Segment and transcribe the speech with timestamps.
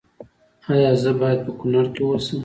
[0.71, 2.39] ایا زه باید په کنړ کې اوسم؟